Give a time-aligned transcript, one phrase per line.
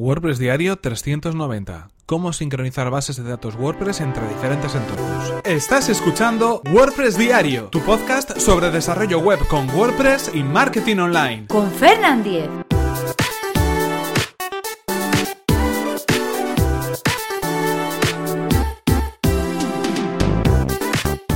[0.00, 1.90] WordPress Diario 390.
[2.06, 5.34] Cómo sincronizar bases de datos WordPress entre diferentes entornos.
[5.44, 11.46] Estás escuchando WordPress Diario, tu podcast sobre desarrollo web con WordPress y marketing online.
[11.48, 12.48] Con Fernand Diez.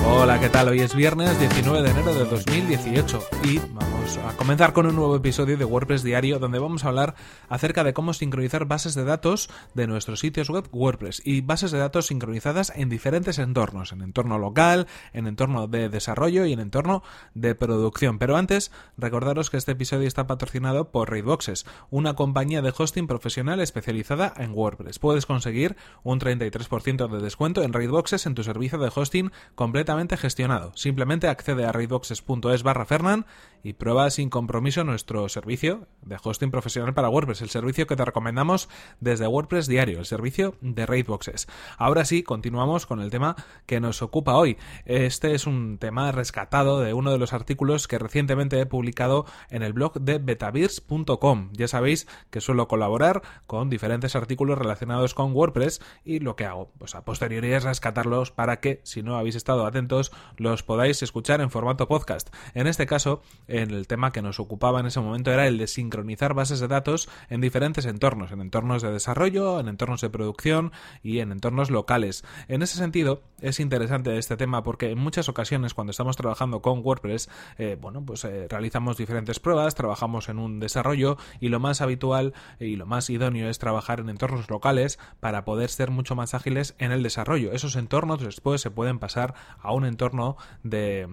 [0.06, 0.68] Hola, ¿qué tal?
[0.68, 5.16] Hoy es viernes 19 de enero de 2018 y vamos a comenzar con un nuevo
[5.16, 7.14] episodio de WordPress Diario donde vamos a hablar
[7.48, 11.78] acerca de cómo sincronizar bases de datos de nuestros sitios web WordPress y bases de
[11.78, 17.02] datos sincronizadas en diferentes entornos, en entorno local, en entorno de desarrollo y en entorno
[17.34, 18.18] de producción.
[18.18, 23.60] Pero antes, recordaros que este episodio está patrocinado por Raidboxes, una compañía de hosting profesional
[23.60, 24.98] especializada en WordPress.
[24.98, 30.72] Puedes conseguir un 33% de descuento en Raidboxes en tu servicio de hosting completamente gestionado.
[30.74, 33.26] Simplemente accede a raidboxes.es barra Fernan
[33.62, 38.04] y prueba sin compromiso nuestro servicio de hosting profesional para WordPress, el servicio que te
[38.04, 38.68] recomendamos
[39.00, 41.46] desde WordPress Diario, el servicio de Raidboxes.
[41.78, 43.36] Ahora sí, continuamos con el tema
[43.66, 44.56] que nos ocupa hoy.
[44.84, 49.62] Este es un tema rescatado de uno de los artículos que recientemente he publicado en
[49.62, 51.50] el blog de betavirs.com.
[51.52, 56.70] Ya sabéis que suelo colaborar con diferentes artículos relacionados con WordPress y lo que hago,
[56.78, 61.40] pues a posteriori es rescatarlos para que, si no habéis estado atentos, los podáis escuchar
[61.40, 62.34] en formato podcast.
[62.54, 66.34] En este caso, el tema que nos ocupaba en ese momento era el de sincronizar
[66.34, 71.20] bases de datos en diferentes entornos, en entornos de desarrollo, en entornos de producción y
[71.20, 72.24] en entornos locales.
[72.48, 76.80] En ese sentido, es interesante este tema porque en muchas ocasiones cuando estamos trabajando con
[76.84, 81.80] WordPress, eh, bueno, pues eh, realizamos diferentes pruebas, trabajamos en un desarrollo y lo más
[81.80, 86.34] habitual y lo más idóneo es trabajar en entornos locales para poder ser mucho más
[86.34, 87.52] ágiles en el desarrollo.
[87.52, 91.08] Esos entornos después se pueden pasar a un entorno de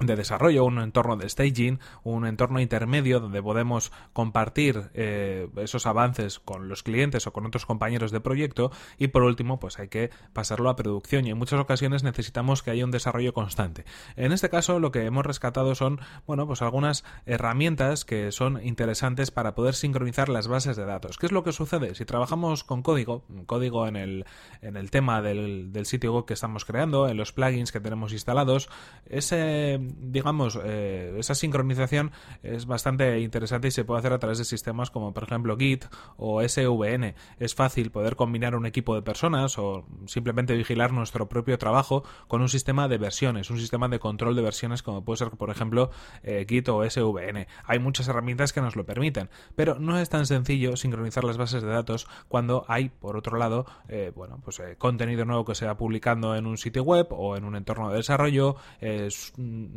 [0.00, 6.38] de desarrollo, un entorno de staging, un entorno intermedio donde podemos compartir eh, esos avances
[6.38, 10.10] con los clientes o con otros compañeros de proyecto y por último pues hay que
[10.32, 13.84] pasarlo a producción y en muchas ocasiones necesitamos que haya un desarrollo constante.
[14.16, 19.30] En este caso lo que hemos rescatado son bueno pues algunas herramientas que son interesantes
[19.30, 21.18] para poder sincronizar las bases de datos.
[21.18, 21.94] ¿Qué es lo que sucede?
[21.94, 24.24] Si trabajamos con código, código en el,
[24.62, 28.12] en el tema del, del sitio web que estamos creando, en los plugins que tenemos
[28.12, 28.68] instalados,
[29.06, 32.12] ese digamos, eh, esa sincronización
[32.42, 35.86] es bastante interesante y se puede hacer a través de sistemas como por ejemplo Git
[36.16, 37.14] o SVN.
[37.38, 42.42] Es fácil poder combinar un equipo de personas o simplemente vigilar nuestro propio trabajo con
[42.42, 45.90] un sistema de versiones, un sistema de control de versiones como puede ser por ejemplo
[46.22, 47.46] eh, Git o SVN.
[47.64, 51.62] Hay muchas herramientas que nos lo permiten, pero no es tan sencillo sincronizar las bases
[51.62, 55.76] de datos cuando hay, por otro lado, eh, bueno, pues contenido nuevo que se va
[55.76, 58.56] publicando en un sitio web o en un entorno de desarrollo,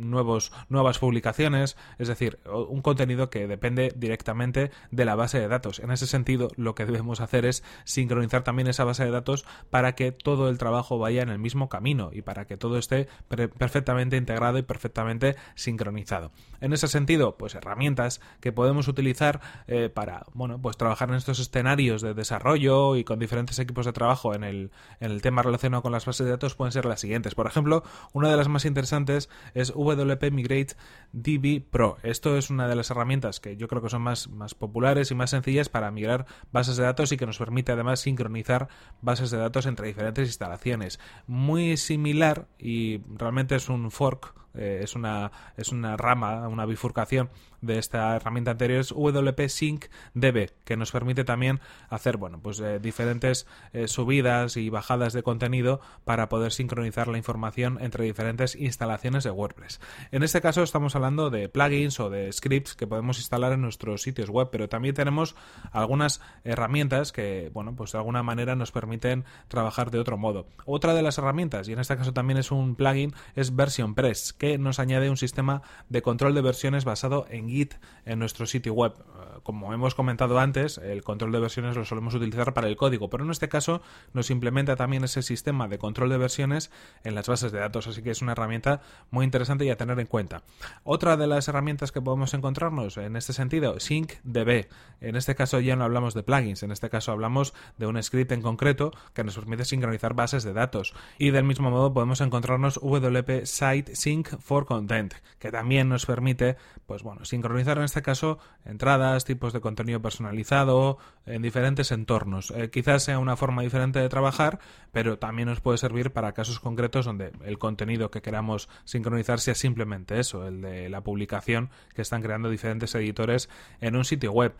[0.02, 5.78] nuevos, nuevas publicaciones, es decir, un contenido que depende directamente de la base de datos.
[5.78, 9.94] En ese sentido, lo que debemos hacer es sincronizar también esa base de datos para
[9.94, 14.16] que todo el trabajo vaya en el mismo camino y para que todo esté perfectamente
[14.16, 16.32] integrado y perfectamente sincronizado.
[16.60, 21.40] En ese sentido, pues herramientas que podemos utilizar eh, para, bueno, pues trabajar en estos
[21.40, 24.70] escenarios de desarrollo y con diferentes equipos de trabajo en el,
[25.00, 27.34] en el tema relacionado con las bases de datos pueden ser las siguientes.
[27.34, 30.74] Por ejemplo, una de las más interesantes es WP Migrate
[31.12, 31.98] DB Pro.
[32.02, 35.14] Esto es una de las herramientas que yo creo que son más, más populares y
[35.14, 38.68] más sencillas para migrar bases de datos y que nos permite además sincronizar
[39.00, 41.00] bases de datos entre diferentes instalaciones.
[41.26, 47.30] Muy similar y realmente es un fork eh, es, una, es una rama, una bifurcación
[47.62, 52.60] de esta herramienta anterior, es WP Sync DB, que nos permite también hacer bueno, pues,
[52.60, 58.56] eh, diferentes eh, subidas y bajadas de contenido para poder sincronizar la información entre diferentes
[58.56, 59.80] instalaciones de WordPress.
[60.10, 64.02] En este caso estamos hablando de plugins o de scripts que podemos instalar en nuestros
[64.02, 65.36] sitios web, pero también tenemos
[65.70, 70.46] algunas herramientas que, bueno, pues de alguna manera nos permiten trabajar de otro modo.
[70.66, 74.32] Otra de las herramientas, y en este caso también es un plugin, es Version Press
[74.42, 78.74] que nos añade un sistema de control de versiones basado en Git en nuestro sitio
[78.74, 78.92] web.
[78.98, 83.08] Eh, como hemos comentado antes, el control de versiones lo solemos utilizar para el código,
[83.08, 86.72] pero en este caso nos implementa también ese sistema de control de versiones
[87.04, 88.80] en las bases de datos, así que es una herramienta
[89.12, 90.42] muy interesante y a tener en cuenta.
[90.82, 94.66] Otra de las herramientas que podemos encontrarnos en este sentido, SyncDB.
[95.02, 98.32] En este caso ya no hablamos de plugins, en este caso hablamos de un script
[98.32, 100.94] en concreto que nos permite sincronizar bases de datos.
[101.18, 106.56] Y del mismo modo podemos encontrarnos WP Site Sync for Content, que también nos permite,
[106.86, 112.52] pues bueno, sincronizar en este caso entradas, tipos de contenido personalizado en diferentes entornos.
[112.52, 114.60] Eh, quizás sea una forma diferente de trabajar,
[114.92, 119.54] pero también nos puede servir para casos concretos donde el contenido que queramos sincronizar sea
[119.54, 123.48] simplemente eso, el de la publicación que están creando diferentes editores
[123.80, 124.54] en un sitio web.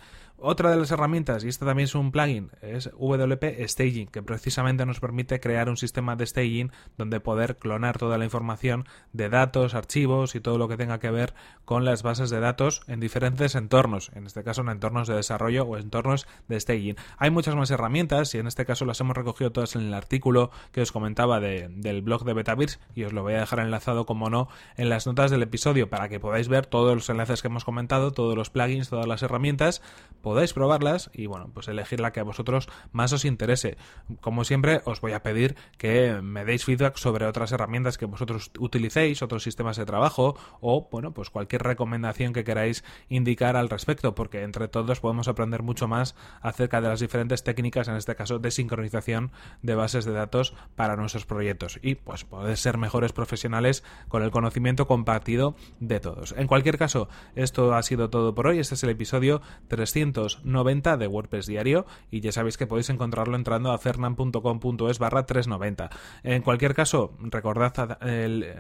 [0.44, 4.85] Otra de las herramientas, y esta también es un plugin, es WP Staging, que precisamente
[4.85, 9.77] nos permite crear un sistema de staging donde poder clonar toda la información de datos,
[9.77, 11.33] archivos y todo lo que tenga que ver
[11.65, 15.62] con las bases de datos en diferentes entornos, en este caso en entornos de desarrollo
[15.62, 16.97] o entornos de staging.
[17.19, 20.50] Hay muchas más herramientas y en este caso las hemos recogido todas en el artículo
[20.73, 24.29] que os comentaba del blog de Betavirs y os lo voy a dejar enlazado como
[24.29, 27.65] no en las notas del episodio para que podáis ver todos los enlaces que hemos
[27.65, 29.83] comentado, todos los plugins, todas las herramientas
[30.32, 33.76] podáis probarlas y bueno, pues elegir la que a vosotros más os interese.
[34.23, 38.50] Como siempre, os voy a pedir que me deis feedback sobre otras herramientas que vosotros
[38.58, 44.14] utilicéis, otros sistemas de trabajo o bueno, pues cualquier recomendación que queráis indicar al respecto,
[44.14, 48.38] porque entre todos podemos aprender mucho más acerca de las diferentes técnicas, en este caso
[48.38, 53.84] de sincronización de bases de datos para nuestros proyectos y pues poder ser mejores profesionales
[54.08, 56.32] con el conocimiento compartido de todos.
[56.38, 58.61] En cualquier caso, esto ha sido todo por hoy.
[58.61, 63.36] Este es el episodio 300 90 de WordPress diario y ya sabéis que podéis encontrarlo
[63.36, 65.90] entrando a fernan.com.es barra 390.
[66.22, 67.72] En cualquier caso, recordad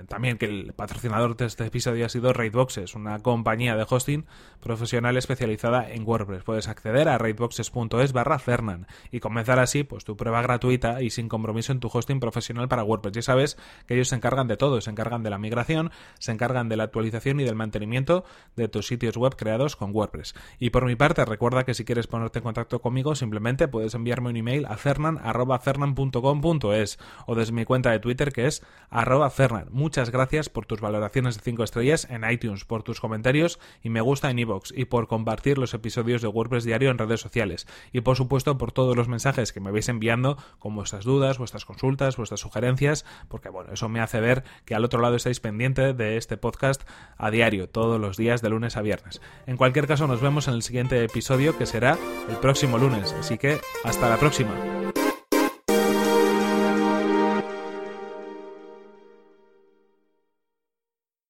[0.08, 4.26] también que el patrocinador de este episodio ha sido Raidboxes, una compañía de hosting
[4.60, 6.44] profesional especializada en WordPress.
[6.44, 11.28] Puedes acceder a raidboxes.es barra fernan y comenzar así pues tu prueba gratuita y sin
[11.28, 13.14] compromiso en tu hosting profesional para WordPress.
[13.14, 16.68] Ya sabes que ellos se encargan de todo, se encargan de la migración, se encargan
[16.68, 18.24] de la actualización y del mantenimiento
[18.56, 20.34] de tus sitios web creados con WordPress.
[20.58, 24.30] Y por mi parte, Recuerda que si quieres ponerte en contacto conmigo, simplemente puedes enviarme
[24.30, 29.66] un email a fernan.fernan.com.es o desde mi cuenta de Twitter que es arroba fernan.
[29.72, 34.00] Muchas gracias por tus valoraciones de 5 estrellas en iTunes, por tus comentarios y me
[34.00, 37.66] gusta en iVoox y por compartir los episodios de WordPress Diario en redes sociales.
[37.90, 41.64] Y por supuesto por todos los mensajes que me vais enviando con vuestras dudas, vuestras
[41.64, 45.92] consultas, vuestras sugerencias, porque bueno, eso me hace ver que al otro lado estáis pendiente
[45.92, 49.20] de este podcast a diario, todos los días de lunes a viernes.
[49.48, 51.08] En cualquier caso, nos vemos en el siguiente
[51.56, 51.98] que será
[52.28, 53.14] el próximo lunes.
[53.18, 54.81] Así que hasta la próxima.